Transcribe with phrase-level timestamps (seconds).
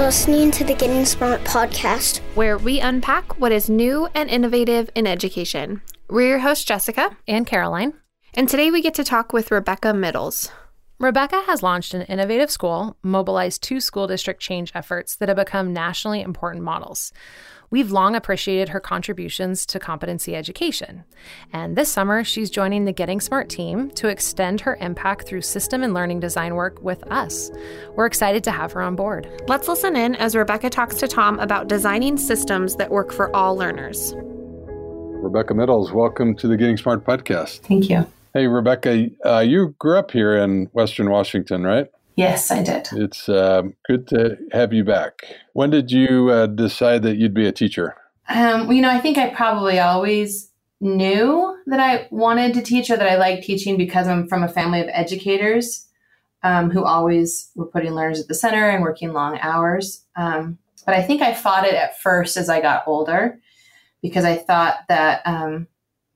[0.00, 4.88] You're listening to the Getting Smart podcast, where we unpack what is new and innovative
[4.94, 5.82] in education.
[6.08, 7.92] We're your hosts, Jessica and Caroline.
[8.32, 10.50] And today we get to talk with Rebecca Midles.
[10.98, 15.74] Rebecca has launched an innovative school, mobilized two school district change efforts that have become
[15.74, 17.12] nationally important models.
[17.72, 21.04] We've long appreciated her contributions to competency education.
[21.52, 25.84] And this summer, she's joining the Getting Smart team to extend her impact through system
[25.84, 27.48] and learning design work with us.
[27.94, 29.44] We're excited to have her on board.
[29.46, 33.54] Let's listen in as Rebecca talks to Tom about designing systems that work for all
[33.56, 34.14] learners.
[34.16, 37.60] Rebecca Midles, welcome to the Getting Smart podcast.
[37.60, 38.04] Thank you.
[38.34, 41.86] Hey, Rebecca, uh, you grew up here in Western Washington, right?
[42.20, 42.86] Yes, I did.
[42.92, 45.24] It's uh, good to have you back.
[45.54, 47.96] When did you uh, decide that you'd be a teacher?
[48.28, 50.50] Um, well, you know, I think I probably always
[50.82, 54.48] knew that I wanted to teach or that I liked teaching because I'm from a
[54.48, 55.86] family of educators
[56.42, 60.04] um, who always were putting learners at the center and working long hours.
[60.14, 63.40] Um, but I think I fought it at first as I got older
[64.02, 65.68] because I thought that um,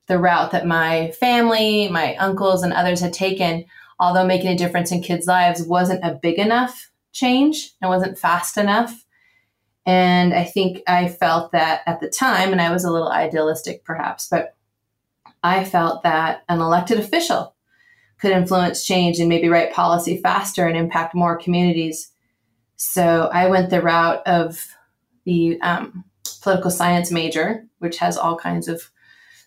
[0.06, 3.64] the route that my family, my uncles, and others had taken
[3.98, 8.56] although making a difference in kids' lives wasn't a big enough change and wasn't fast
[8.56, 9.04] enough.
[9.86, 13.84] And I think I felt that at the time, and I was a little idealistic
[13.84, 14.56] perhaps, but
[15.42, 17.54] I felt that an elected official
[18.18, 22.10] could influence change and maybe write policy faster and impact more communities.
[22.76, 24.66] So I went the route of
[25.24, 26.04] the um,
[26.40, 28.90] political science major, which has all kinds of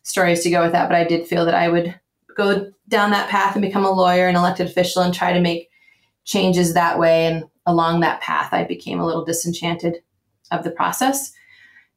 [0.04, 0.88] stories to go with that.
[0.88, 2.00] But I did feel that I would
[2.36, 5.70] go down that path and become a lawyer and elected official and try to make
[6.26, 7.26] changes that way.
[7.26, 10.02] And along that path, I became a little disenchanted
[10.52, 11.34] of the process.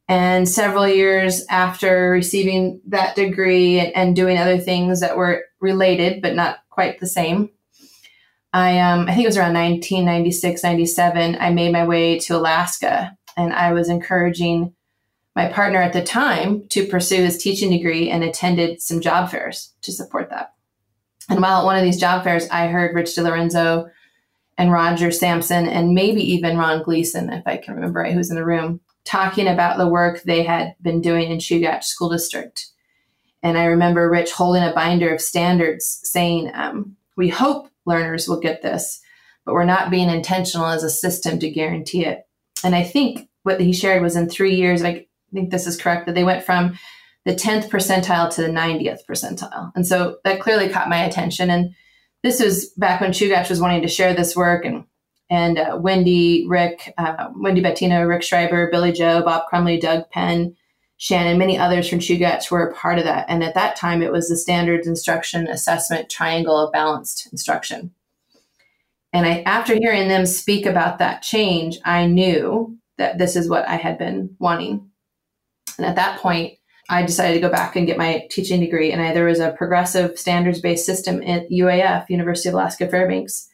[0.07, 6.21] And several years after receiving that degree and, and doing other things that were related
[6.21, 7.49] but not quite the same,
[8.53, 13.17] I, um, I think it was around 1996, 97, I made my way to Alaska
[13.37, 14.73] and I was encouraging
[15.35, 19.73] my partner at the time to pursue his teaching degree and attended some job fairs
[19.83, 20.53] to support that.
[21.31, 23.89] And while at one of these job fairs, I heard Rich DeLorenzo
[24.57, 28.35] and Roger Sampson and maybe even Ron Gleason, if I can remember right, who's in
[28.35, 32.67] the room, talking about the work they had been doing in Chugach School District.
[33.41, 38.41] And I remember Rich holding a binder of standards saying, um, We hope learners will
[38.41, 39.01] get this,
[39.45, 42.27] but we're not being intentional as a system to guarantee it.
[42.61, 45.81] And I think what he shared was in three years, like I think this is
[45.81, 46.77] correct, that they went from
[47.25, 49.71] the 10th percentile to the 90th percentile.
[49.75, 51.49] And so that clearly caught my attention.
[51.49, 51.75] And
[52.23, 54.85] this was back when Chugach was wanting to share this work and
[55.29, 60.57] and uh, Wendy, Rick, uh, Wendy Bettino, Rick Schreiber, Billy Joe, Bob Crumley, Doug Penn,
[60.97, 63.27] Shannon, many others from Chugach were a part of that.
[63.29, 67.91] And at that time, it was the standards instruction assessment triangle of balanced instruction.
[69.13, 73.65] And I, after hearing them speak about that change, I knew that this is what
[73.69, 74.91] I had been wanting
[75.81, 76.59] and at that point,
[76.91, 78.91] I decided to go back and get my teaching degree.
[78.91, 83.47] And I, there was a progressive standards based system at UAF, University of Alaska Fairbanks,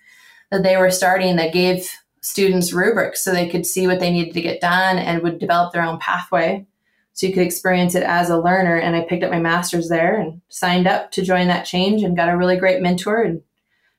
[0.49, 1.87] that they were starting that gave
[2.21, 5.71] students rubrics so they could see what they needed to get done and would develop
[5.71, 6.65] their own pathway.
[7.13, 8.75] So you could experience it as a learner.
[8.75, 12.17] And I picked up my master's there and signed up to join that change and
[12.17, 13.43] got a really great mentor in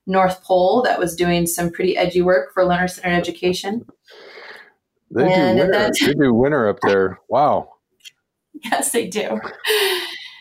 [0.05, 3.87] North Pole that was doing some pretty edgy work for learner centered education.
[5.13, 5.91] They do, winter.
[6.01, 7.21] they do winter up there.
[7.29, 7.78] Wow.
[8.65, 9.41] Yes, they do.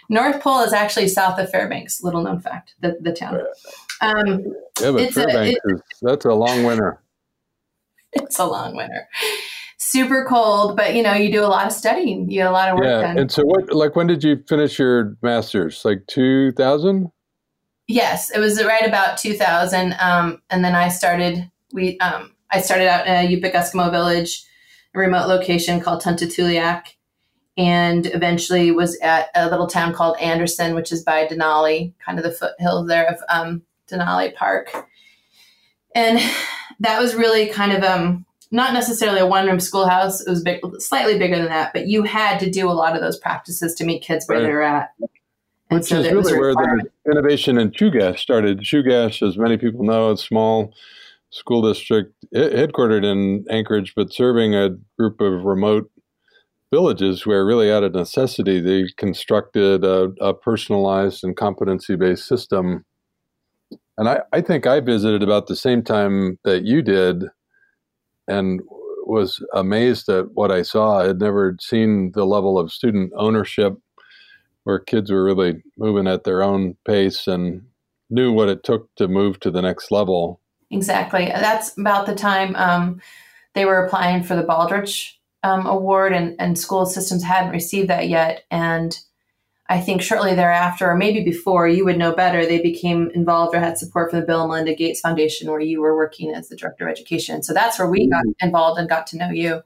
[0.09, 2.01] North Pole is actually south of Fairbanks.
[2.01, 3.41] Little known fact, the, the town.
[4.01, 4.45] Um,
[4.81, 7.01] yeah, but Fairbanks a, is that's a long winter.
[8.13, 9.07] It's a long winter.
[9.77, 12.31] Super cold, but you know you do a lot of studying.
[12.31, 13.01] You a lot of work yeah.
[13.01, 13.19] done.
[13.19, 13.71] And so, what?
[13.71, 15.83] Like, when did you finish your master's?
[15.83, 17.11] Like two thousand?
[17.87, 19.95] Yes, it was right about two thousand.
[19.99, 21.51] Um, and then I started.
[21.73, 24.43] We um, I started out in a Yupik Eskimo village,
[24.95, 26.93] a remote location called Tuntatuliak
[27.57, 32.23] and eventually was at a little town called Anderson, which is by Denali, kind of
[32.23, 34.71] the foothills there of um, Denali Park.
[35.95, 36.19] And
[36.79, 40.21] that was really kind of um, not necessarily a one room schoolhouse.
[40.21, 43.01] It was big, slightly bigger than that, but you had to do a lot of
[43.01, 44.45] those practices to meet kids where right.
[44.45, 44.89] they're at.
[45.69, 48.59] And Which so is really where the innovation in Chugach started.
[48.59, 50.73] Chugach, as many people know, a small
[51.29, 55.91] school district headquartered in Anchorage, but serving a group of remote
[56.71, 62.83] villages where really out of necessity they constructed a, a personalized and competency based system.
[63.97, 67.25] And I, I think i visited about the same time that you did
[68.27, 68.61] and
[69.05, 70.99] was amazed at what i saw.
[70.99, 73.73] I had never seen the level of student ownership
[74.65, 77.61] where kids were really moving at their own pace and
[78.09, 80.41] knew what it took to move to the next level.
[80.71, 81.27] Exactly.
[81.27, 83.01] That's about the time um,
[83.53, 85.13] they were applying for the Baldrige
[85.43, 88.43] um, Award, and, and school systems hadn't received that yet.
[88.51, 88.97] And
[89.69, 93.59] I think shortly thereafter, or maybe before, you would know better, they became involved or
[93.59, 96.55] had support from the Bill and Melinda Gates Foundation, where you were working as the
[96.55, 97.43] director of education.
[97.43, 98.47] So that's where we got mm-hmm.
[98.47, 99.61] involved and got to know you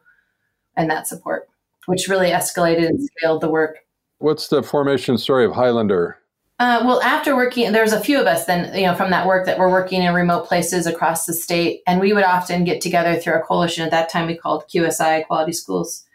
[0.76, 1.50] and that support,
[1.86, 3.80] which really escalated and scaled the work.
[4.18, 6.18] What's the formation story of Highlander?
[6.62, 9.26] Uh, well, after working, there was a few of us then, you know, from that
[9.26, 12.80] work that were working in remote places across the state, and we would often get
[12.80, 13.84] together through a coalition.
[13.84, 16.06] At that time, we called QSI Quality Schools,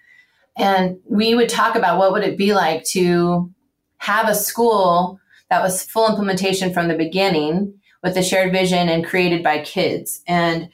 [0.57, 3.53] and we would talk about what would it be like to
[3.97, 5.19] have a school
[5.51, 10.23] that was full implementation from the beginning with a shared vision and created by kids.
[10.29, 10.69] And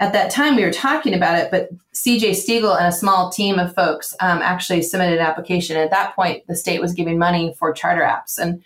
[0.00, 3.60] at that time, we were talking about it, but CJ Stiegel and a small team
[3.60, 5.76] of folks um, actually submitted an application.
[5.76, 8.60] At that point, the state was giving money for charter apps and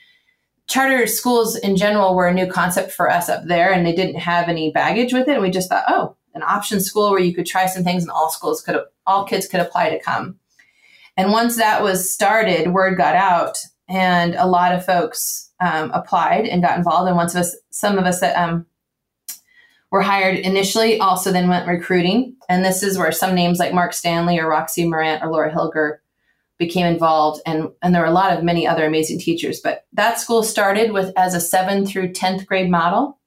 [0.68, 4.20] charter schools in general were a new concept for us up there and they didn't
[4.20, 5.34] have any baggage with it.
[5.34, 8.10] And we just thought, oh, an option school where you could try some things and
[8.10, 10.38] all schools could, all kids could apply to come.
[11.16, 16.44] And once that was started, word got out and a lot of folks um, applied
[16.46, 17.08] and got involved.
[17.08, 18.66] And once of us, some of us that um,
[19.90, 22.36] were hired initially also then went recruiting.
[22.48, 25.98] And this is where some names like Mark Stanley or Roxy Morant or Laura Hilger
[26.58, 30.18] became involved and and there were a lot of many other amazing teachers but that
[30.18, 33.18] school started with as a 7th through 10th grade model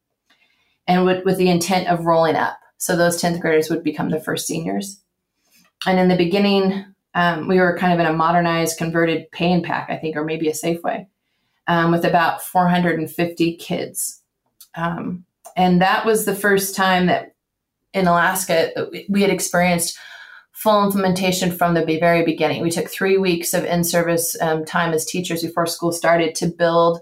[0.87, 2.59] and with, with the intent of rolling up.
[2.77, 4.99] So those 10th graders would become the first seniors.
[5.85, 9.63] And in the beginning um, we were kind of in a modernized converted pay and
[9.63, 11.05] pack i think or maybe a safeway
[11.67, 14.21] um, with about 450 kids.
[14.75, 15.25] Um,
[15.55, 17.35] and that was the first time that
[17.93, 18.71] in alaska
[19.09, 19.97] we had experienced
[20.61, 22.61] full implementation from the very beginning.
[22.61, 26.45] We took three weeks of in service um, time as teachers before school started to
[26.47, 26.99] build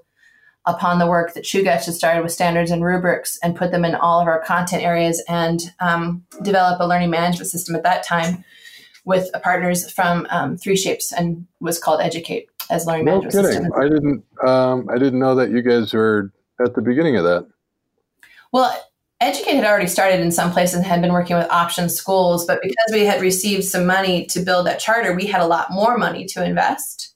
[0.66, 3.96] upon the work that Chugach had started with standards and rubrics and put them in
[3.96, 8.46] all of our content areas and um, develop a learning management system at that time
[9.04, 13.64] with partners from um, Three Shapes and was called Educate as learning no management kidding.
[13.64, 13.82] system.
[13.82, 16.32] I didn't um, I didn't know that you guys were
[16.66, 17.46] at the beginning of that.
[18.54, 18.74] Well,
[19.22, 22.62] Educate had already started in some places and had been working with option schools, but
[22.62, 25.98] because we had received some money to build that charter, we had a lot more
[25.98, 27.14] money to invest.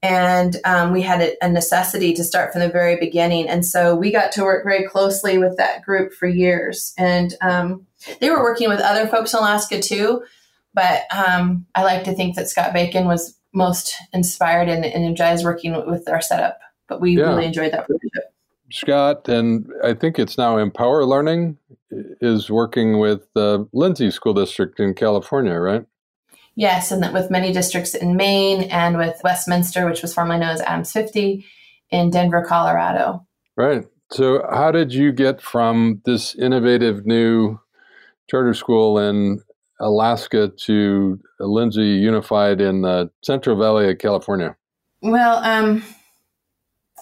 [0.00, 3.48] And um, we had a, a necessity to start from the very beginning.
[3.48, 6.94] And so we got to work very closely with that group for years.
[6.96, 7.86] And um,
[8.20, 10.22] they were working with other folks in Alaska too.
[10.72, 15.44] But um, I like to think that Scott Bacon was most inspired and, and energized
[15.44, 16.60] working with our setup.
[16.86, 17.24] But we yeah.
[17.24, 18.32] really enjoyed that partnership.
[18.70, 21.58] Scott, and I think it's now Empower Learning,
[21.90, 25.86] is working with the Lindsay School District in California, right?
[26.54, 30.60] Yes, and with many districts in Maine and with Westminster, which was formerly known as
[30.60, 31.46] Adams 50,
[31.90, 33.26] in Denver, Colorado.
[33.56, 33.84] Right.
[34.10, 37.60] So, how did you get from this innovative new
[38.28, 39.42] charter school in
[39.80, 44.56] Alaska to Lindsay Unified in the Central Valley of California?
[45.02, 45.84] Well, um,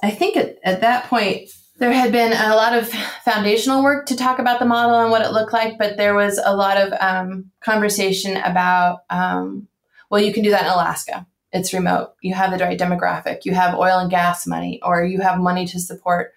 [0.02, 2.88] I think at, at that point, there had been a lot of
[3.24, 6.40] foundational work to talk about the model and what it looked like, but there was
[6.42, 9.68] a lot of um, conversation about, um,
[10.10, 11.26] well, you can do that in Alaska.
[11.52, 12.14] It's remote.
[12.22, 13.44] You have the right demographic.
[13.44, 16.32] You have oil and gas money, or you have money to support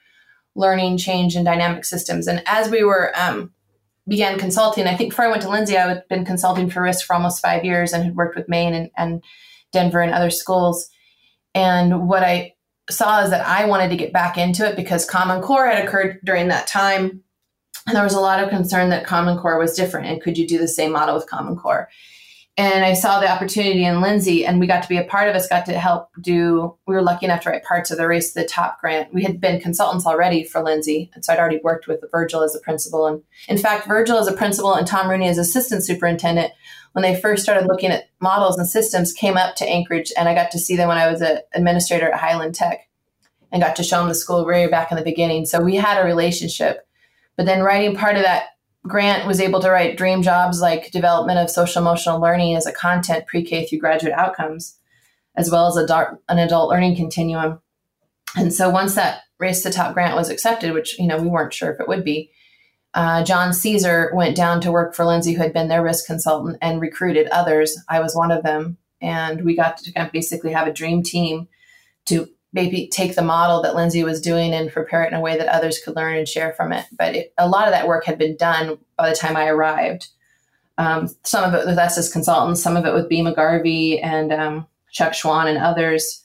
[0.55, 2.27] learning, change, and dynamic systems.
[2.27, 3.53] And as we were um,
[4.07, 7.03] began consulting, I think before I went to Lindsay, I had been consulting for RISC
[7.03, 9.23] for almost five years and had worked with Maine and, and
[9.71, 10.89] Denver and other schools.
[11.55, 12.53] And what I
[12.89, 16.19] saw is that I wanted to get back into it because Common Core had occurred
[16.23, 17.23] during that time.
[17.87, 20.07] And there was a lot of concern that Common Core was different.
[20.07, 21.89] And could you do the same model with Common Core?
[22.59, 25.35] And I saw the opportunity in Lindsay, and we got to be a part of
[25.37, 26.75] it, got to help do.
[26.85, 29.13] We were lucky enough to write parts of the Race to the Top grant.
[29.13, 31.09] We had been consultants already for Lindsay.
[31.13, 33.07] And so I'd already worked with Virgil as a principal.
[33.07, 36.51] And in fact, Virgil as a principal and Tom Rooney as assistant superintendent
[36.91, 40.35] when they first started looking at models and systems came up to Anchorage, and I
[40.35, 42.89] got to see them when I was an administrator at Highland Tech
[43.53, 45.45] and got to show them the school way back in the beginning.
[45.45, 46.85] So we had a relationship.
[47.37, 48.47] But then writing part of that
[48.87, 52.71] grant was able to write dream jobs like development of social emotional learning as a
[52.71, 54.77] content pre-K through graduate outcomes,
[55.35, 57.61] as well as adult, an adult learning continuum.
[58.35, 61.53] And so once that race to top grant was accepted, which you know we weren't
[61.53, 62.31] sure if it would be,
[62.93, 66.57] uh, John Caesar went down to work for Lindsay, who had been their RISC consultant,
[66.61, 67.77] and recruited others.
[67.87, 71.47] I was one of them, and we got to basically have a dream team
[72.05, 75.37] to maybe take the model that Lindsay was doing and prepare it in a way
[75.37, 76.85] that others could learn and share from it.
[76.97, 80.07] But it, a lot of that work had been done by the time I arrived.
[80.77, 84.31] Um, some of it with us as consultants, some of it with Bea McGarvey and
[84.31, 86.23] um, Chuck Schwahn and others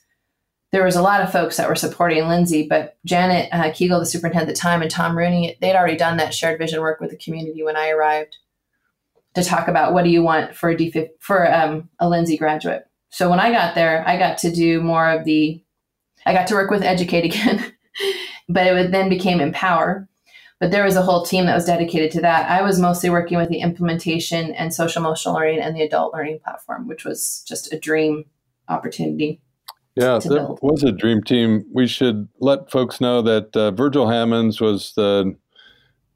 [0.74, 4.06] there was a lot of folks that were supporting Lindsay, but Janet uh, Kliegl, the
[4.06, 7.10] superintendent at the time, and Tom Rooney, they'd already done that shared vision work with
[7.10, 8.36] the community when I arrived.
[9.36, 12.86] to talk about what do you want for a D for um, a Lindsay graduate.
[13.10, 15.62] So when I got there, I got to do more of the,
[16.26, 17.72] I got to work with Educate again,
[18.48, 20.08] but it then became Empower.
[20.60, 22.50] But there was a whole team that was dedicated to that.
[22.50, 26.38] I was mostly working with the implementation and social emotional learning and the adult learning
[26.42, 28.24] platform, which was just a dream
[28.68, 29.40] opportunity.
[29.96, 30.58] Yeah, that build.
[30.62, 31.64] was a dream team.
[31.72, 35.36] We should let folks know that uh, Virgil Hammonds was the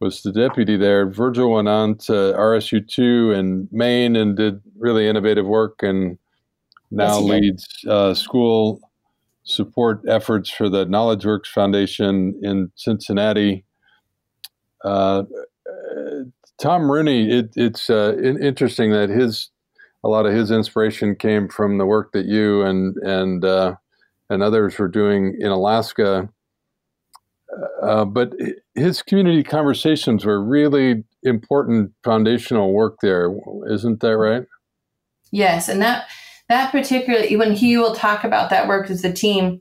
[0.00, 1.09] was the deputy there.
[1.09, 6.19] Virgil went on to RSU two in Maine and did really innovative work, and
[6.91, 8.81] now yes, leads uh, school
[9.49, 13.64] support efforts for the KnowledgeWorks Foundation in Cincinnati.
[14.85, 15.25] Uh,
[16.61, 19.50] Tom Rooney, it, it's uh, interesting that his
[20.05, 23.75] a lot of his inspiration came from the work that you and and uh,
[24.31, 26.28] and others were doing in Alaska.
[27.83, 28.35] Uh, but
[28.75, 33.35] his community conversations were really important foundational work there,
[33.71, 34.45] isn't that right?
[35.33, 36.09] Yes, and that
[36.49, 39.61] that particularly when he will talk about that work as a team.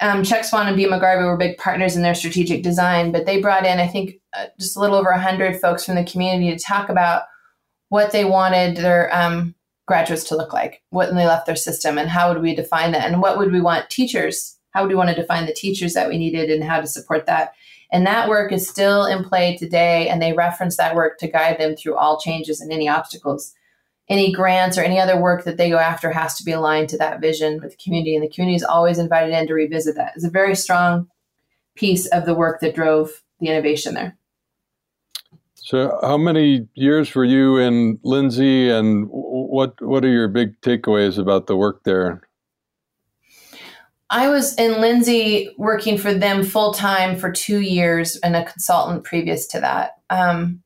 [0.00, 3.40] Um, Chuck Schwahn and Bea McGarvey were big partners in their strategic design, but they
[3.40, 6.62] brought in, I think, uh, just a little over 100 folks from the community to
[6.62, 7.22] talk about
[7.88, 9.54] what they wanted their um,
[9.88, 13.10] graduates to look like when they left their system and how would we define that
[13.10, 16.08] and what would we want teachers how would we want to define the teachers that
[16.08, 17.54] we needed and how to support that
[17.90, 21.58] and that work is still in play today and they reference that work to guide
[21.58, 23.54] them through all changes and any obstacles
[24.08, 26.98] any grants or any other work that they go after has to be aligned to
[26.98, 30.12] that vision with the community and the community is always invited in to revisit that
[30.16, 31.08] it's a very strong
[31.76, 34.18] piece of the work that drove the innovation there
[35.68, 41.18] so, how many years were you in Lindsay, and what what are your big takeaways
[41.18, 42.22] about the work there?
[44.08, 49.04] I was in Lindsay working for them full time for two years and a consultant
[49.04, 49.96] previous to that.
[50.08, 50.62] Um,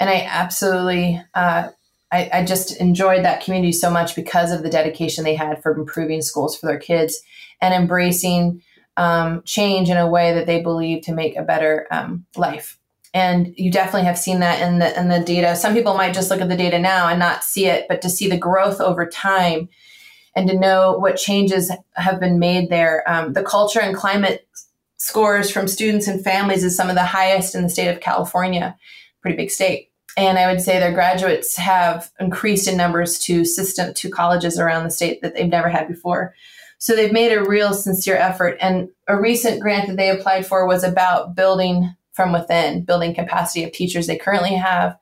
[0.00, 1.68] and I absolutely, uh,
[2.12, 5.76] I, I, just enjoyed that community so much because of the dedication they had for
[5.76, 7.20] improving schools for their kids
[7.60, 8.62] and embracing
[8.96, 12.78] um, change in a way that they believe to make a better um, life.
[13.12, 15.56] And you definitely have seen that in the in the data.
[15.56, 18.10] Some people might just look at the data now and not see it but to
[18.10, 19.68] see the growth over time
[20.34, 24.46] and to know what changes have been made there um, the culture and climate
[24.98, 28.76] scores from students and families is some of the highest in the state of california.
[29.22, 33.92] Pretty big state and i would say their graduates have increased in numbers to system
[33.94, 36.34] to colleges around the state that they've never had before
[36.78, 40.66] so they've made a real sincere effort and a recent grant that they applied for
[40.66, 44.96] was about building from within, building capacity of teachers they currently have,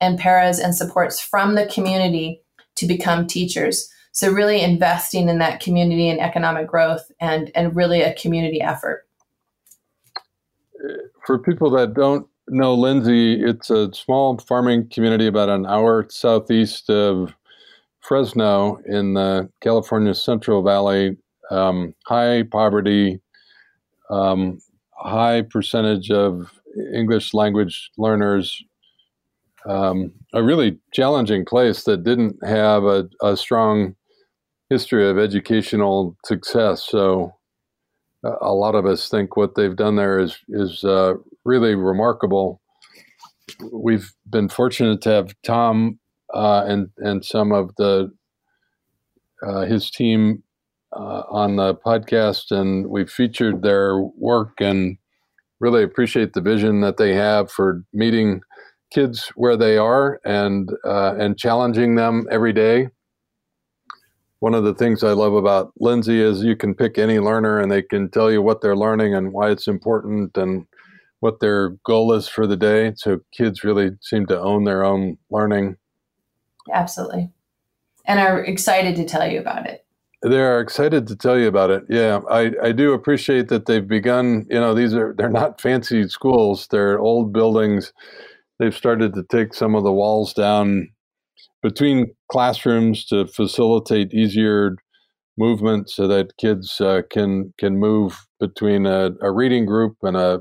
[0.00, 2.42] and paras and supports from the community
[2.76, 3.90] to become teachers.
[4.12, 9.06] So really investing in that community and economic growth and, and really a community effort.
[11.26, 16.90] For people that don't know Lindsay, it's a small farming community about an hour southeast
[16.90, 17.34] of
[18.00, 21.16] Fresno in the California Central Valley.
[21.50, 23.20] Um, high poverty,
[24.10, 24.60] um,
[24.94, 26.52] high percentage of
[26.94, 28.62] English language learners.
[29.68, 33.94] Um, a really challenging place that didn't have a, a, strong
[34.70, 36.86] history of educational success.
[36.88, 37.34] So,
[38.24, 42.60] uh, a lot of us think what they've done there is is uh, really remarkable.
[43.72, 45.98] We've been fortunate to have Tom
[46.32, 48.10] uh, and and some of the
[49.46, 50.42] uh, his team
[50.92, 54.96] uh, on the podcast, and we've featured their work and
[55.60, 58.40] really appreciate the vision that they have for meeting
[58.92, 62.88] kids where they are and uh, and challenging them every day.
[64.40, 67.70] One of the things I love about Lindsay is you can pick any learner and
[67.70, 70.66] they can tell you what they're learning and why it's important and
[71.20, 72.92] what their goal is for the day.
[72.96, 75.76] So kids really seem to own their own learning.
[76.72, 77.30] Absolutely.
[78.06, 79.86] And are excited to tell you about it.
[80.22, 81.84] They're excited to tell you about it.
[81.88, 84.46] Yeah, I, I do appreciate that they've begun.
[84.50, 86.68] You know, these are they're not fancy schools.
[86.70, 87.94] They're old buildings.
[88.58, 90.90] They've started to take some of the walls down
[91.62, 94.76] between classrooms to facilitate easier
[95.38, 100.40] movement, so that kids uh, can can move between a, a reading group and a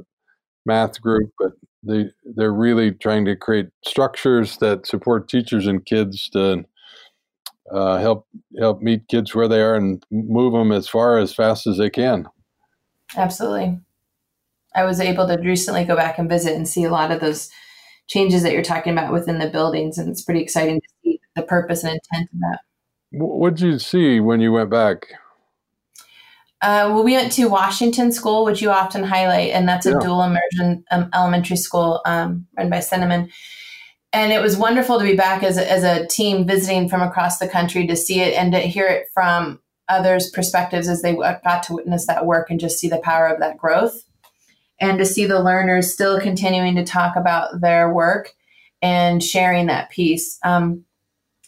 [0.66, 1.32] math group.
[1.40, 6.66] But they they're really trying to create structures that support teachers and kids to
[7.72, 8.28] uh, help
[8.60, 11.90] help meet kids where they are and move them as far as fast as they
[11.90, 12.28] can.
[13.16, 13.80] Absolutely.
[14.76, 17.50] I was able to recently go back and visit and see a lot of those
[18.08, 21.44] changes that you're talking about within the buildings, and it's pretty exciting to see the
[21.44, 22.60] purpose and intent of that.
[23.12, 25.08] What did you see when you went back?
[26.62, 30.00] Uh, well, we went to Washington School, which you often highlight, and that's a yeah.
[30.00, 33.30] dual immersion um, elementary school um, run by Cinnamon
[34.12, 37.38] and it was wonderful to be back as a, as a team visiting from across
[37.38, 41.64] the country to see it and to hear it from others' perspectives as they got
[41.64, 44.04] to witness that work and just see the power of that growth.
[44.80, 48.34] And to see the learners still continuing to talk about their work
[48.82, 50.40] and sharing that piece.
[50.44, 50.86] Um,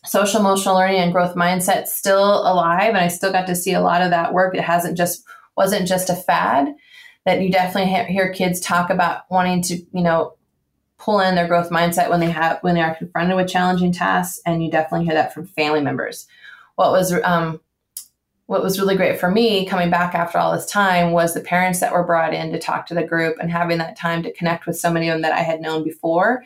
[0.05, 3.81] social emotional learning and growth mindset still alive, and I still got to see a
[3.81, 4.55] lot of that work.
[4.55, 5.24] It hasn't just
[5.55, 6.75] wasn't just a fad.
[7.25, 10.34] That you definitely hear kids talk about wanting to, you know,
[11.01, 14.39] pull in their growth mindset when they have when they are confronted with challenging tasks
[14.46, 16.27] and you definitely hear that from family members
[16.75, 17.60] what was um,
[18.46, 21.79] what was really great for me coming back after all this time was the parents
[21.79, 24.67] that were brought in to talk to the group and having that time to connect
[24.67, 26.43] with so many of them that i had known before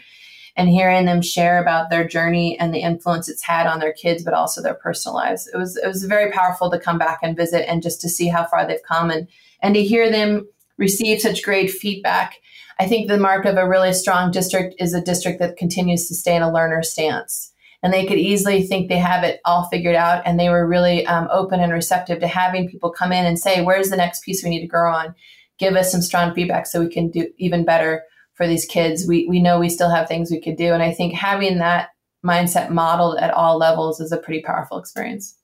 [0.57, 4.24] and hearing them share about their journey and the influence it's had on their kids
[4.24, 7.38] but also their personal lives it was it was very powerful to come back and
[7.38, 9.27] visit and just to see how far they've come and
[9.62, 10.47] and to hear them
[10.77, 12.35] receive such great feedback
[12.79, 16.15] I think the mark of a really strong district is a district that continues to
[16.15, 17.53] stay in a learner stance.
[17.81, 20.24] And they could easily think they have it all figured out.
[20.25, 23.62] And they were really um, open and receptive to having people come in and say,
[23.62, 25.13] where's the next piece we need to grow on?
[25.59, 28.03] Give us some strong feedback so we can do even better
[28.36, 29.06] for these kids.
[29.08, 30.74] We, we know we still have things we could do.
[30.74, 31.89] And I think having that
[32.25, 35.38] mindset modeled at all levels is a pretty powerful experience.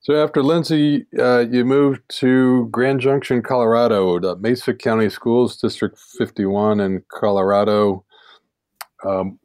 [0.00, 5.96] So after Lindsay, uh, you moved to Grand Junction, Colorado, the Mesa County Schools, District
[6.18, 8.04] 51 in Colorado.
[9.06, 9.38] Um,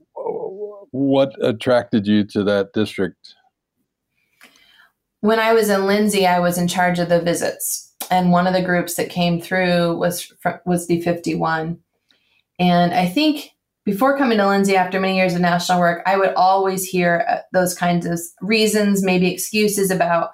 [0.92, 3.36] what attracted you to that district?
[5.22, 8.54] When I was in Lindsay, I was in charge of the visits, and one of
[8.54, 10.32] the groups that came through was
[10.66, 11.78] was D51.
[12.60, 13.52] And I think
[13.86, 17.38] before coming to Lindsay after many years of national work, I would always hear uh,
[17.54, 20.32] those kinds of reasons, maybe excuses about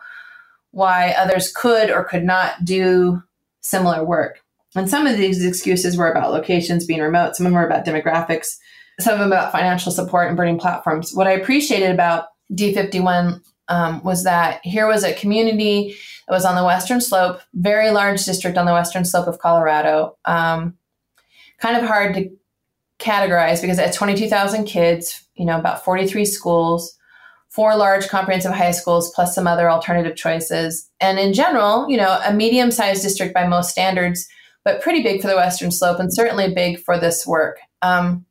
[0.71, 3.21] why others could or could not do
[3.61, 4.39] similar work.
[4.75, 7.85] And some of these excuses were about locations being remote, some of them were about
[7.85, 8.57] demographics,
[8.99, 11.13] some of them about financial support and burning platforms.
[11.13, 15.95] What I appreciated about D51 um, was that here was a community
[16.27, 20.17] that was on the western slope, very large district on the western slope of Colorado.
[20.25, 20.75] Um,
[21.63, 22.29] kind of hard to
[22.99, 26.97] categorize because had 22,000 kids, you know, about 43 schools
[27.53, 30.89] four large comprehensive high schools plus some other alternative choices.
[30.99, 34.27] And in general, you know, a medium sized district by most standards,
[34.65, 37.59] but pretty big for the Western Slope and certainly big for this work.
[37.83, 38.25] Um,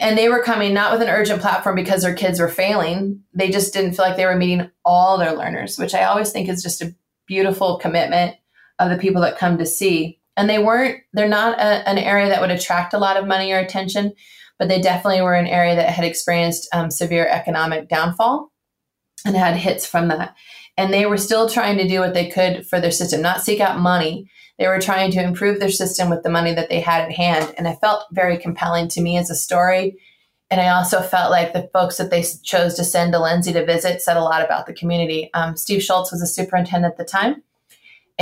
[0.00, 3.22] and they were coming not with an urgent platform because their kids were failing.
[3.34, 6.48] They just didn't feel like they were meeting all their learners, which I always think
[6.48, 6.92] is just a
[7.26, 8.34] beautiful commitment
[8.80, 10.18] of the people that come to see.
[10.36, 13.52] And they weren't, they're not a, an area that would attract a lot of money
[13.52, 14.12] or attention,
[14.58, 18.50] but they definitely were an area that had experienced um, severe economic downfall
[19.24, 20.34] and had hits from that.
[20.76, 23.60] And they were still trying to do what they could for their system, not seek
[23.60, 24.30] out money.
[24.58, 27.54] They were trying to improve their system with the money that they had at hand.
[27.58, 29.98] And it felt very compelling to me as a story.
[30.50, 33.64] And I also felt like the folks that they chose to send to Lindsay to
[33.64, 35.30] visit said a lot about the community.
[35.34, 37.42] Um, Steve Schultz was a superintendent at the time,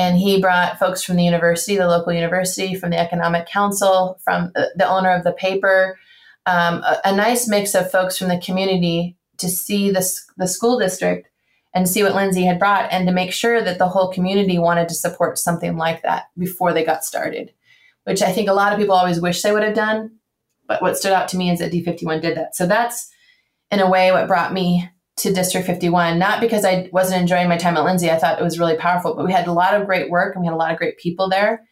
[0.00, 4.50] and he brought folks from the university, the local university, from the economic council, from
[4.54, 5.98] the owner of the paper,
[6.46, 10.00] um, a, a, nice mix of folks from the community to see the
[10.46, 11.28] school district
[11.74, 14.88] and see what Lindsay had brought and to make sure that the whole community wanted
[14.88, 17.52] to support something like that before they got started,
[18.04, 20.12] which I think a lot of people always wish they would have done.
[20.66, 22.56] But what stood out to me is that D51 did that.
[22.56, 23.10] So that's,
[23.70, 24.88] in a way, what brought me
[25.20, 28.10] to District 51, not because I wasn't enjoying my time at Lindsay.
[28.10, 30.42] I thought it was really powerful, but we had a lot of great work and
[30.42, 31.64] we had a lot of great people there.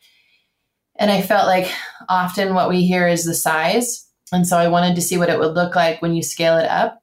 [0.96, 1.70] And I felt like
[2.08, 5.38] often what we hear is the size and so I wanted to see what it
[5.38, 7.02] would look like when you scale it up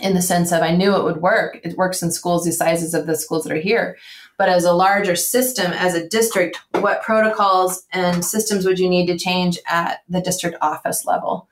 [0.00, 1.58] in the sense of I knew it would work.
[1.64, 3.96] It works in schools the sizes of the schools that are here.
[4.36, 9.06] But as a larger system, as a district, what protocols and systems would you need
[9.06, 11.48] to change at the district office level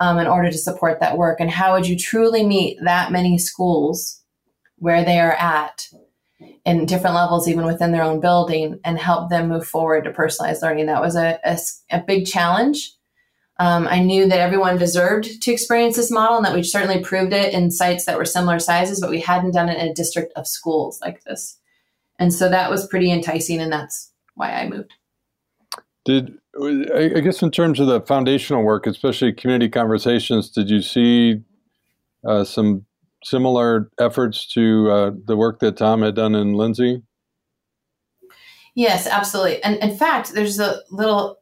[0.00, 1.40] um, in order to support that work?
[1.40, 4.20] And how would you truly meet that many schools
[4.76, 5.86] where they are at
[6.64, 10.62] in different levels, even within their own building, and help them move forward to personalized
[10.62, 10.86] learning?
[10.86, 11.58] That was a, a,
[11.90, 12.94] a big challenge
[13.60, 17.34] um, I knew that everyone deserved to experience this model and that we certainly proved
[17.34, 20.32] it in sites that were similar sizes, but we hadn't done it in a district
[20.34, 21.58] of schools like this.
[22.18, 24.94] And so that was pretty enticing, and that's why I moved.
[26.06, 31.42] Did I guess in terms of the foundational work, especially community conversations, did you see
[32.26, 32.84] uh, some
[33.24, 37.02] similar efforts to uh, the work that Tom had done in Lindsay?
[38.74, 39.62] Yes, absolutely.
[39.62, 41.40] And in fact, there's a little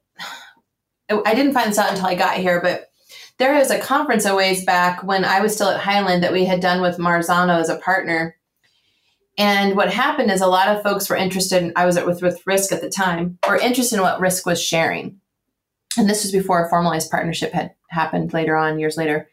[1.11, 2.91] I didn't find this out until I got here, but
[3.39, 6.45] there was a conference a ways back when I was still at Highland that we
[6.45, 8.37] had done with Marzano as a partner.
[9.39, 12.45] And what happened is a lot of folks were interested in, I was with, with
[12.45, 15.21] RISC at the time, were interested in what RISC was sharing.
[15.97, 19.31] and this was before a formalized partnership had happened later on, years later.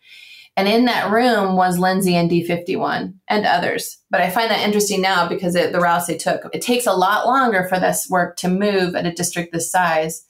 [0.58, 3.98] And in that room was Lindsay and D51 and others.
[4.10, 6.44] But I find that interesting now because it, the routes they took.
[6.54, 10.24] It takes a lot longer for this work to move at a district this size.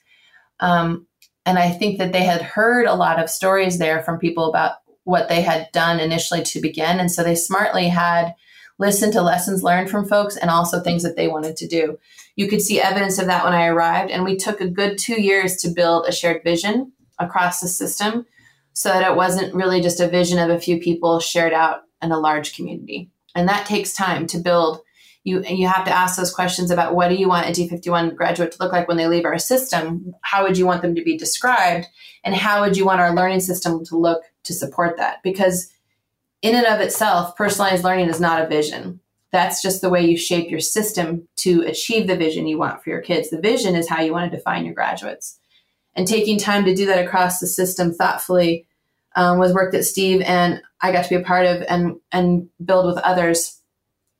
[0.59, 1.05] Um,
[1.45, 4.77] and I think that they had heard a lot of stories there from people about
[5.03, 6.99] what they had done initially to begin.
[6.99, 8.33] And so they smartly had
[8.77, 11.97] listened to lessons learned from folks and also things that they wanted to do.
[12.35, 14.11] You could see evidence of that when I arrived.
[14.11, 18.25] And we took a good two years to build a shared vision across the system
[18.73, 22.11] so that it wasn't really just a vision of a few people shared out in
[22.11, 23.09] a large community.
[23.33, 24.81] And that takes time to build.
[25.23, 28.51] You, you have to ask those questions about what do you want a D51 graduate
[28.51, 30.13] to look like when they leave our system?
[30.21, 31.87] How would you want them to be described?
[32.23, 35.23] And how would you want our learning system to look to support that?
[35.23, 35.71] Because
[36.45, 38.99] in and of itself, personalized learning is not a vision.
[39.31, 42.91] That's just the way you shape your system to achieve the vision you want for
[42.91, 43.31] your kids.
[43.31, 45.39] The vision is how you want to define your graduates
[45.95, 48.67] and taking time to do that across the system thoughtfully
[49.15, 52.47] um, was work that Steve and I got to be a part of and and
[52.63, 53.59] build with others,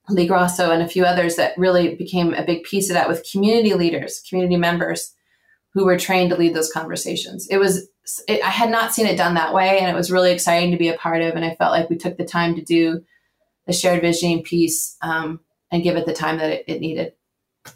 [0.09, 3.27] Lee Grosso and a few others that really became a big piece of that with
[3.31, 5.13] community leaders, community members
[5.75, 7.47] who were trained to lead those conversations.
[7.51, 7.87] It was
[8.27, 10.77] it, I had not seen it done that way, and it was really exciting to
[10.77, 11.35] be a part of.
[11.35, 13.03] And I felt like we took the time to do
[13.67, 17.13] the shared visioning piece um, and give it the time that it, it needed.
[17.67, 17.73] So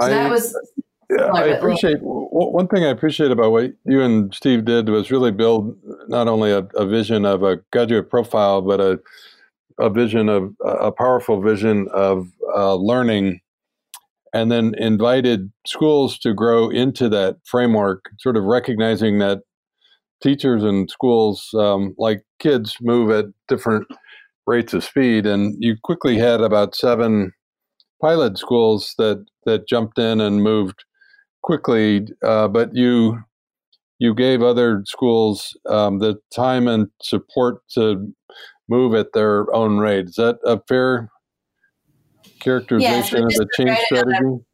[0.00, 0.54] I, that was
[1.08, 5.30] yeah, I appreciate one thing I appreciate about what you and Steve did was really
[5.30, 9.00] build not only a, a vision of a graduate profile, but a
[9.78, 13.40] a vision of a powerful vision of uh, learning,
[14.32, 19.40] and then invited schools to grow into that framework, sort of recognizing that
[20.22, 23.86] teachers and schools, um, like kids, move at different
[24.46, 27.32] rates of speed, and you quickly had about seven
[28.00, 30.84] pilot schools that that jumped in and moved
[31.42, 33.18] quickly, uh, but you
[33.98, 38.12] you gave other schools um, the time and support to
[38.68, 40.06] move at their own rate.
[40.08, 41.10] Is that a fair
[42.40, 44.44] characterization yes, of the change strategy?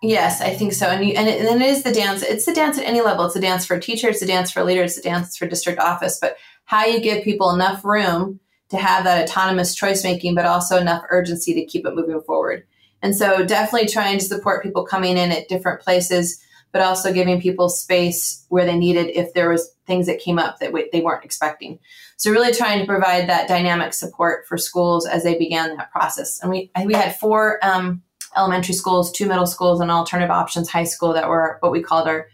[0.00, 0.86] Yes, I think so.
[0.86, 2.22] And, you, and, it, and it is the dance.
[2.22, 3.24] It's the dance at any level.
[3.26, 4.08] It's a dance for a teacher.
[4.08, 4.84] It's a dance for a leader.
[4.84, 6.18] It's a dance for district office.
[6.20, 6.36] But
[6.66, 8.38] how you give people enough room
[8.68, 12.64] to have that autonomous choice making, but also enough urgency to keep it moving forward.
[13.02, 16.40] And so definitely trying to support people coming in at different places,
[16.72, 20.58] but also giving people space where they needed if there was things that came up
[20.58, 21.78] that they weren't expecting.
[22.16, 26.40] So really trying to provide that dynamic support for schools as they began that process.
[26.40, 28.02] And we we had four um,
[28.36, 32.08] elementary schools, two middle schools, and alternative options high school that were what we called
[32.08, 32.26] our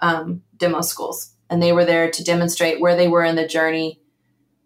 [0.00, 4.00] um, demo schools, and they were there to demonstrate where they were in the journey,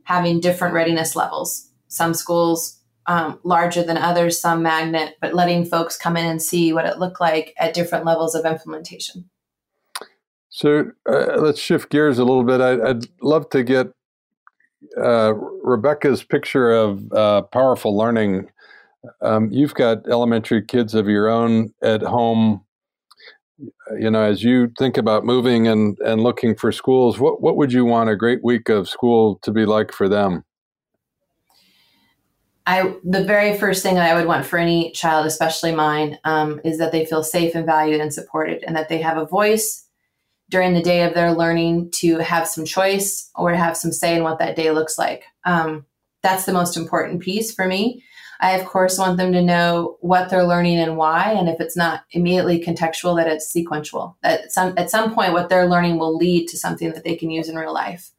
[0.05, 1.70] having different readiness levels.
[1.88, 6.73] Some schools um, larger than others, some magnet, but letting folks come in and see
[6.73, 9.29] what it looked like at different levels of implementation.
[10.49, 12.61] So uh, let's shift gears a little bit.
[12.61, 13.88] I, would love to get
[14.97, 18.51] uh, Rebecca's picture of uh, powerful learning.
[19.21, 22.64] Um, you've got elementary kids of your own at home.
[23.99, 27.73] You know, as you think about moving and, and looking for schools, what, what would
[27.73, 30.45] you want a great week of school to be like for them?
[32.66, 36.79] I the very first thing I would want for any child, especially mine, um, is
[36.79, 39.87] that they feel safe and valued and supported, and that they have a voice
[40.50, 44.16] during the day of their learning to have some choice or to have some say
[44.16, 45.24] in what that day looks like.
[45.44, 45.87] Um,
[46.22, 48.03] that's the most important piece for me.
[48.40, 51.77] I of course want them to know what they're learning and why, and if it's
[51.77, 54.16] not immediately contextual, that it's sequential.
[54.22, 57.31] That some at some point, what they're learning will lead to something that they can
[57.31, 58.11] use in real life.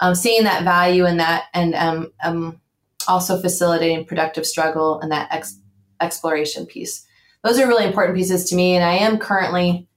[0.00, 2.60] Um, seeing that value in that and um, um
[3.06, 5.60] also facilitating productive struggle and that ex-
[6.00, 7.06] exploration piece.
[7.42, 8.76] Those are really important pieces to me.
[8.76, 9.88] And I am currently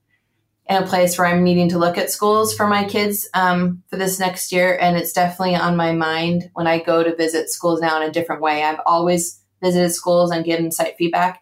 [0.69, 3.97] in a place where I'm needing to look at schools for my kids um, for
[3.97, 4.77] this next year.
[4.79, 8.13] And it's definitely on my mind when I go to visit schools now in a
[8.13, 8.63] different way.
[8.63, 11.41] I've always visited schools and given site feedback.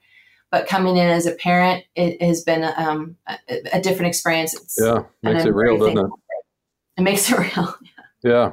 [0.50, 3.38] But coming in as a parent, it has been um, a,
[3.74, 4.54] a, different experience.
[4.54, 6.12] It's, yeah, makes it real, doesn't it?
[6.98, 7.74] It makes it real.
[8.22, 8.52] yeah.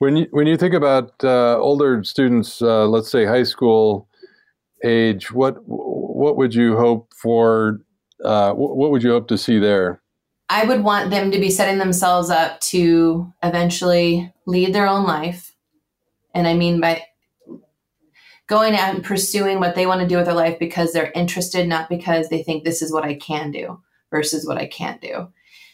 [0.00, 4.08] When you when you think about uh, older students, uh, let's say high school
[4.82, 7.82] age, what what would you hope for?
[8.24, 10.00] Uh, what would you hope to see there?
[10.48, 15.54] I would want them to be setting themselves up to eventually lead their own life,
[16.34, 17.04] and I mean by
[18.46, 21.68] going out and pursuing what they want to do with their life because they're interested,
[21.68, 25.28] not because they think this is what I can do versus what I can't do.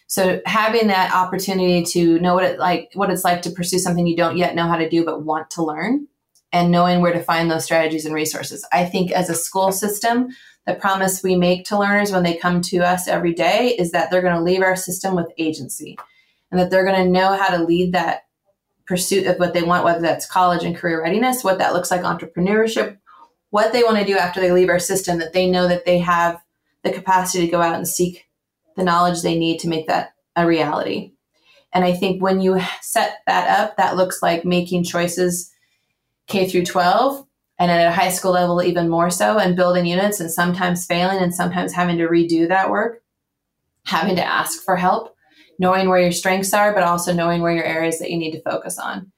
[0.08, 4.06] So having that opportunity to know what it like what it's like to pursue something
[4.06, 6.06] you don't yet know how to do but want to learn
[6.52, 8.66] and knowing where to find those strategies and resources.
[8.72, 10.28] I think as a school system,
[10.66, 14.10] the promise we make to learners when they come to us every day is that
[14.10, 15.98] they're going to leave our system with agency
[16.50, 18.26] and that they're going to know how to lead that
[18.86, 22.02] pursuit of what they want, whether that's college and career readiness, what that looks like
[22.02, 22.98] entrepreneurship,
[23.50, 25.98] what they want to do after they leave our system, that they know that they
[25.98, 26.40] have
[26.84, 28.26] the capacity to go out and seek
[28.76, 31.12] the knowledge they need to make that a reality.
[31.72, 35.50] And I think when you set that up, that looks like making choices
[36.26, 37.26] K through 12
[37.58, 41.18] and at a high school level even more so and building units and sometimes failing
[41.18, 43.02] and sometimes having to redo that work
[43.84, 45.14] having to ask for help
[45.58, 48.42] knowing where your strengths are but also knowing where your areas that you need to
[48.42, 49.10] focus on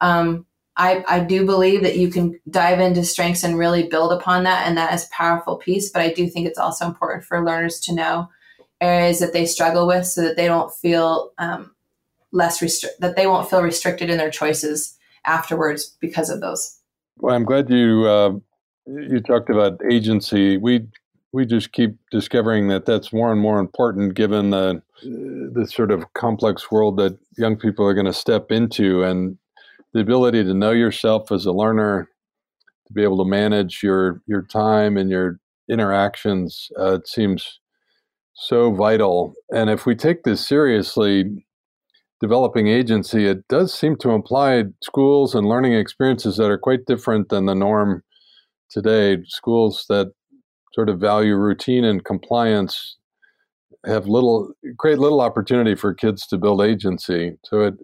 [0.00, 0.44] um,
[0.78, 4.66] I, I do believe that you can dive into strengths and really build upon that
[4.66, 7.80] and that is a powerful piece but i do think it's also important for learners
[7.80, 8.28] to know
[8.80, 11.74] areas that they struggle with so that they don't feel um,
[12.32, 16.76] less restrict that they won't feel restricted in their choices afterwards because of those
[17.18, 18.32] well, I'm glad you uh,
[18.86, 20.56] you talked about agency.
[20.56, 20.86] We
[21.32, 26.12] we just keep discovering that that's more and more important given the the sort of
[26.14, 29.38] complex world that young people are going to step into, and
[29.92, 32.08] the ability to know yourself as a learner,
[32.86, 36.70] to be able to manage your your time and your interactions.
[36.78, 37.60] Uh, it seems
[38.36, 39.34] so vital.
[39.50, 41.24] And if we take this seriously,
[42.20, 47.28] developing agency, it does seem to imply schools and learning experiences that are quite different
[47.30, 48.02] than the norm
[48.70, 49.18] today.
[49.26, 50.12] Schools that
[50.74, 52.98] sort of value routine and compliance
[53.86, 57.32] have little create little opportunity for kids to build agency.
[57.44, 57.74] So it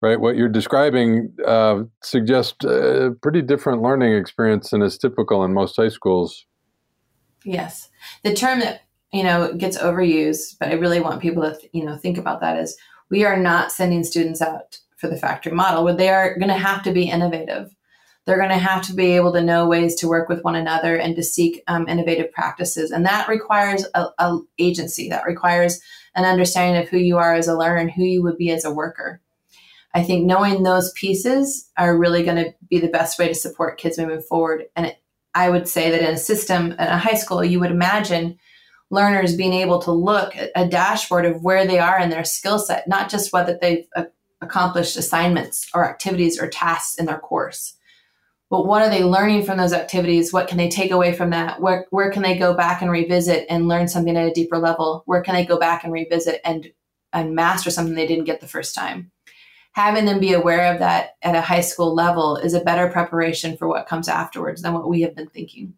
[0.00, 5.54] right what you're describing uh, suggests a pretty different learning experience than is typical in
[5.54, 6.46] most high schools.
[7.44, 7.88] Yes,
[8.22, 11.84] the term that you know it gets overused, but I really want people to you
[11.84, 12.76] know think about that is
[13.10, 16.54] we are not sending students out for the factory model where they are going to
[16.54, 17.74] have to be innovative.
[18.24, 20.96] They're going to have to be able to know ways to work with one another
[20.96, 22.92] and to seek um, innovative practices.
[22.92, 25.08] And that requires a, a agency.
[25.08, 25.80] That requires
[26.14, 28.64] an understanding of who you are as a learner and who you would be as
[28.64, 29.20] a worker.
[29.92, 33.78] I think knowing those pieces are really going to be the best way to support
[33.78, 34.66] kids moving forward.
[34.76, 34.98] And it,
[35.34, 38.38] I would say that in a system, in a high school, you would imagine
[38.92, 42.58] learners being able to look at a dashboard of where they are in their skill
[42.58, 44.04] set, not just whether they've uh,
[44.42, 47.74] accomplished assignments or activities or tasks in their course.
[48.50, 50.30] But what are they learning from those activities?
[50.30, 51.58] What can they take away from that?
[51.58, 55.02] Where, where can they go back and revisit and learn something at a deeper level?
[55.06, 56.70] Where can they go back and revisit and,
[57.14, 59.10] and master something they didn't get the first time?
[59.72, 63.56] Having them be aware of that at a high school level is a better preparation
[63.56, 65.72] for what comes afterwards than what we have been thinking.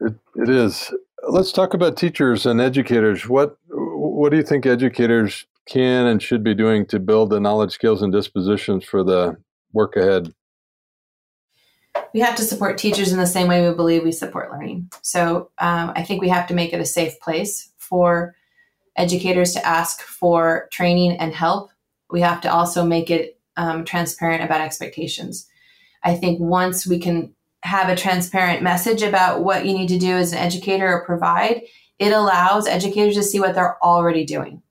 [0.00, 0.94] it, it is.
[1.28, 3.28] Let's talk about teachers and educators.
[3.28, 7.72] What what do you think educators can and should be doing to build the knowledge,
[7.72, 9.36] skills, and dispositions for the
[9.72, 10.34] work ahead?
[12.12, 14.90] We have to support teachers in the same way we believe we support learning.
[15.02, 18.34] So um, I think we have to make it a safe place for
[18.96, 21.70] educators to ask for training and help.
[22.10, 25.46] We have to also make it um, transparent about expectations.
[26.02, 30.16] I think once we can have a transparent message about what you need to do
[30.16, 31.62] as an educator or provide,
[31.98, 34.62] it allows educators to see what they're already doing.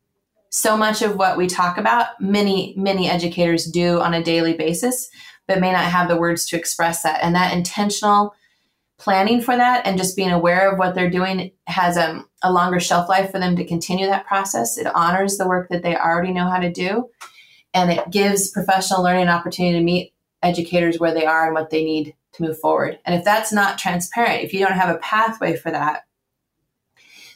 [0.49, 5.09] So much of what we talk about, many, many educators do on a daily basis,
[5.47, 7.23] but may not have the words to express that.
[7.23, 8.35] And that intentional
[8.97, 12.79] planning for that and just being aware of what they're doing has a, a longer
[12.79, 14.77] shelf life for them to continue that process.
[14.77, 17.09] It honors the work that they already know how to do.
[17.73, 21.69] And it gives professional learning an opportunity to meet educators where they are and what
[21.69, 22.99] they need to move forward.
[23.05, 26.03] And if that's not transparent, if you don't have a pathway for that,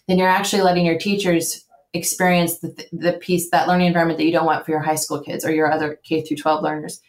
[0.08, 4.32] then you're actually letting your teachers experience the, the piece, that learning environment that you
[4.32, 7.02] don't want for your high school kids or your other K through 12 learners.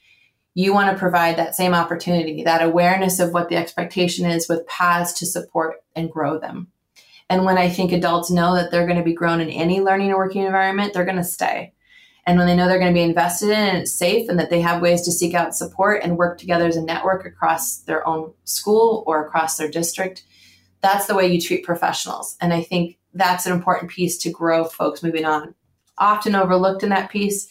[0.55, 4.67] You want to provide that same opportunity, that awareness of what the expectation is with
[4.67, 6.69] paths to support and grow them.
[7.29, 10.13] And when I think adults know that they're going to be grown in any learning
[10.13, 11.73] or working environment, they're going to stay.
[12.27, 14.51] And when they know they're going to be invested in and it's safe and that
[14.51, 18.07] they have ways to seek out support and work together as a network across their
[18.07, 20.25] own school or across their district,
[20.81, 22.37] that's the way you treat professionals.
[22.41, 25.55] And I think that's an important piece to grow folks moving on.
[25.99, 27.49] Often overlooked in that piece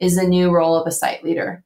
[0.00, 1.62] is the new role of a site leader.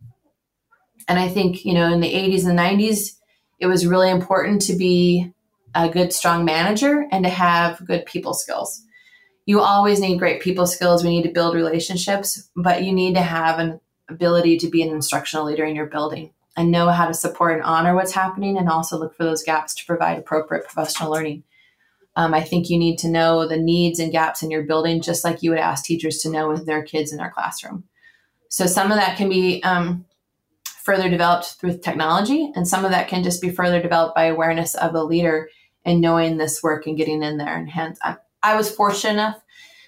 [1.08, 3.16] And I think, you know, in the 80s and 90s,
[3.58, 5.32] it was really important to be
[5.74, 8.84] a good, strong manager and to have good people skills
[9.46, 11.02] you always need great people skills.
[11.02, 14.90] We need to build relationships, but you need to have an ability to be an
[14.90, 18.68] instructional leader in your building and know how to support and honor what's happening and
[18.68, 21.42] also look for those gaps to provide appropriate professional learning.
[22.16, 25.24] Um, I think you need to know the needs and gaps in your building, just
[25.24, 27.84] like you would ask teachers to know with their kids in their classroom.
[28.48, 30.04] So some of that can be um,
[30.64, 34.74] further developed through technology, and some of that can just be further developed by awareness
[34.74, 35.48] of the leader
[35.84, 37.56] and knowing this work and getting in there.
[37.56, 37.98] And hence,
[38.42, 39.40] I, was fortunate enough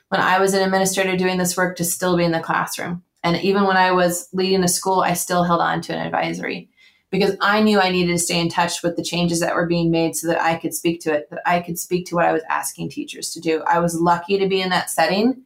[0.08, 3.02] when I was an administrator doing this work to still be in the classroom.
[3.24, 6.68] And even when I was leading a school, I still held on to an advisory
[7.10, 9.90] because I knew I needed to stay in touch with the changes that were being
[9.90, 12.32] made so that I could speak to it, that I could speak to what I
[12.32, 13.62] was asking teachers to do.
[13.66, 15.42] I was lucky to be in that setting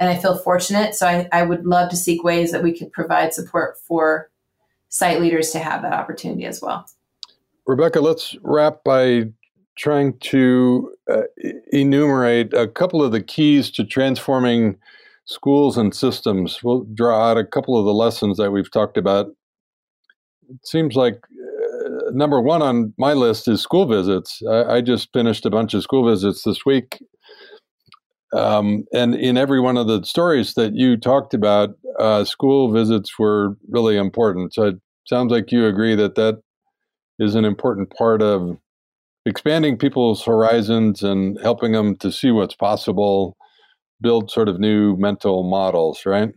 [0.00, 0.94] and I feel fortunate.
[0.94, 4.30] So I, I would love to seek ways that we could provide support for
[4.88, 6.86] site leaders to have that opportunity as well.
[7.66, 9.26] Rebecca, let's wrap by
[9.76, 11.22] trying to uh,
[11.72, 14.76] enumerate a couple of the keys to transforming
[15.24, 16.62] schools and systems.
[16.62, 19.28] We'll draw out a couple of the lessons that we've talked about.
[20.48, 24.42] It seems like uh, number one on my list is school visits.
[24.48, 27.02] I, I, just finished a bunch of school visits this week.
[28.34, 33.18] Um, and in every one of the stories that you talked about, uh, school visits
[33.18, 34.54] were really important.
[34.54, 36.42] So it sounds like you agree that that
[37.18, 38.56] is an important part of
[39.24, 43.36] expanding people's horizons and helping them to see what's possible,
[44.00, 46.30] build sort of new mental models, right?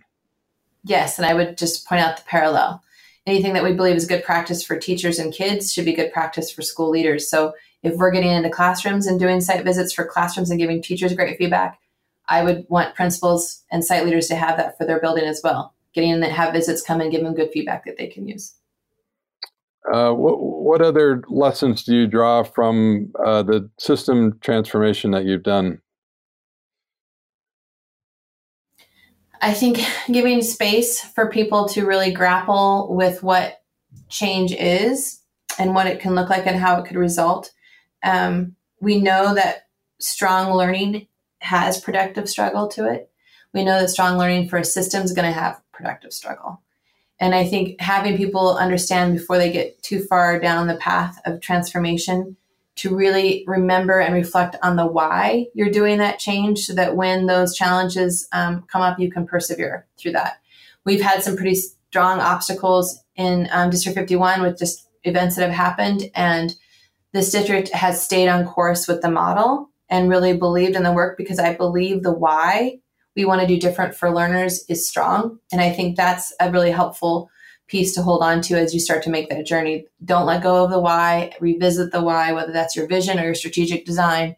[0.83, 2.83] Yes, and I would just point out the parallel.
[3.25, 6.51] Anything that we believe is good practice for teachers and kids should be good practice
[6.51, 7.27] for school leaders.
[7.27, 11.13] So if we're getting into classrooms and doing site visits for classrooms and giving teachers
[11.13, 11.79] great feedback,
[12.27, 15.73] I would want principals and site leaders to have that for their building as well.
[15.93, 18.53] Getting in and have visits come and give them good feedback that they can use.
[19.91, 25.43] Uh, what, what other lessons do you draw from uh, the system transformation that you've
[25.43, 25.79] done?
[29.41, 33.61] I think giving space for people to really grapple with what
[34.09, 35.21] change is
[35.59, 37.51] and what it can look like and how it could result.
[38.03, 39.67] Um, we know that
[39.99, 41.07] strong learning
[41.39, 43.09] has productive struggle to it.
[43.53, 46.61] We know that strong learning for a system is going to have productive struggle.
[47.19, 51.39] And I think having people understand before they get too far down the path of
[51.39, 52.35] transformation
[52.77, 57.25] to really remember and reflect on the why you're doing that change so that when
[57.25, 60.41] those challenges um, come up, you can persevere through that.
[60.83, 65.55] We've had some pretty strong obstacles in um, District 51 with just events that have
[65.55, 66.11] happened.
[66.13, 66.53] And
[67.13, 71.17] this district has stayed on course with the model and really believed in the work
[71.17, 72.79] because I believe the why
[73.15, 75.39] we want to do different for learners is strong.
[75.51, 77.29] And I think that's a really helpful
[77.67, 79.85] piece to hold on to as you start to make that journey.
[80.03, 83.35] Don't let go of the why, revisit the why, whether that's your vision or your
[83.35, 84.35] strategic design,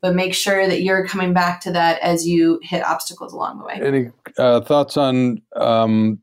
[0.00, 3.64] but make sure that you're coming back to that as you hit obstacles along the
[3.64, 3.80] way.
[3.82, 6.20] Any uh, thoughts on um,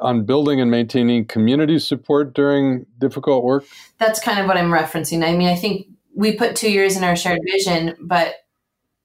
[0.00, 3.64] on building and maintaining community support during difficult work?
[3.98, 5.26] That's kind of what I'm referencing.
[5.26, 8.34] I mean, I think we put two years in our shared vision, but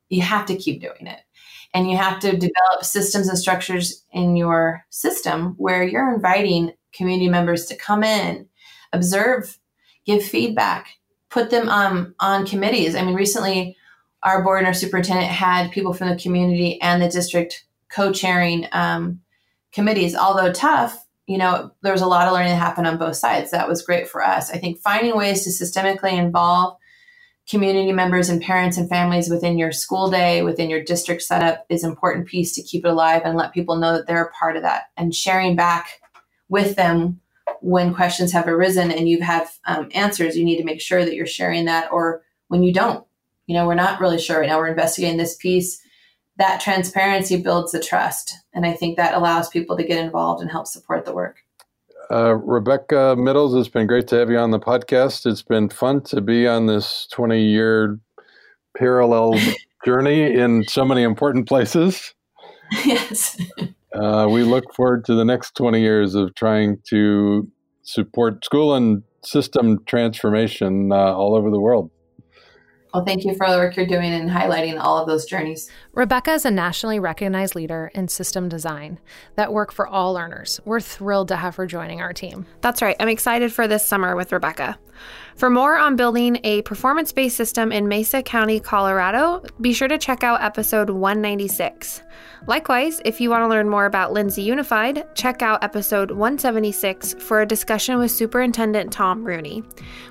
[0.09, 1.19] you have to keep doing it
[1.73, 7.29] and you have to develop systems and structures in your system where you're inviting community
[7.29, 8.47] members to come in,
[8.91, 9.57] observe,
[10.05, 10.97] give feedback,
[11.29, 12.95] put them um, on committees.
[12.95, 13.77] I mean, recently
[14.23, 19.21] our board and our superintendent had people from the community and the district co-chairing um,
[19.71, 20.15] committees.
[20.15, 23.51] Although tough, you know, there was a lot of learning that happened on both sides.
[23.51, 24.51] That was great for us.
[24.51, 26.77] I think finding ways to systemically involve
[27.51, 31.83] community members and parents and families within your school day, within your district setup is
[31.83, 34.63] important piece to keep it alive and let people know that they're a part of
[34.63, 35.99] that and sharing back
[36.47, 37.19] with them
[37.59, 41.13] when questions have arisen and you have um, answers, you need to make sure that
[41.13, 43.05] you're sharing that or when you don't,
[43.47, 45.81] you know, we're not really sure right now, we're investigating this piece.
[46.37, 48.33] That transparency builds the trust.
[48.53, 51.43] And I think that allows people to get involved and help support the work.
[52.11, 55.25] Uh, Rebecca Midles, it's been great to have you on the podcast.
[55.25, 57.99] It's been fun to be on this 20 year
[58.77, 59.39] parallel
[59.85, 62.13] journey in so many important places.
[62.85, 63.37] Yes.
[63.93, 67.51] Uh, we look forward to the next 20 years of trying to
[67.83, 71.91] support school and system transformation uh, all over the world.
[72.93, 75.69] Well, thank you for all the work you're doing and highlighting all of those journeys.
[75.93, 78.99] Rebecca is a nationally recognized leader in system design
[79.35, 80.59] that work for all learners.
[80.65, 82.45] We're thrilled to have her joining our team.
[82.59, 82.97] That's right.
[82.99, 84.77] I'm excited for this summer with Rebecca.
[85.35, 89.97] For more on building a performance based system in Mesa County, Colorado, be sure to
[89.97, 92.03] check out episode 196.
[92.47, 97.41] Likewise, if you want to learn more about Lindsay Unified, check out episode 176 for
[97.41, 99.63] a discussion with Superintendent Tom Rooney.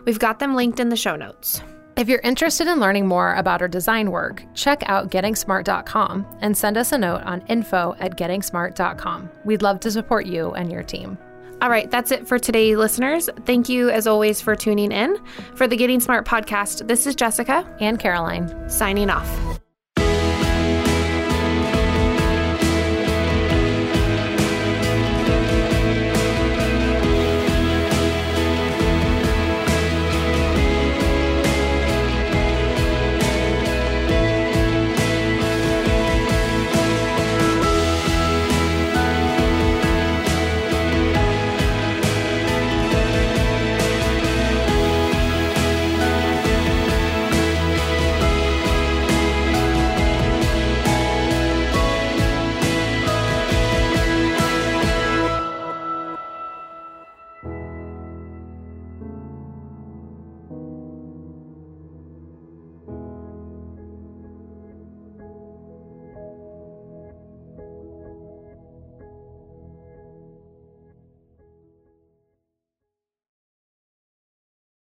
[0.07, 1.63] We've got them linked in the show notes.
[1.97, 6.77] If you're interested in learning more about our design work, check out gettingsmart.com and send
[6.79, 9.31] us a note on info at gettingsmart.com.
[9.45, 11.19] We'd love to support you and your team.
[11.61, 13.29] All right, that's it for today, listeners.
[13.45, 15.19] Thank you, as always, for tuning in.
[15.57, 19.50] For the Getting Smart podcast, this is Jessica and Caroline signing off.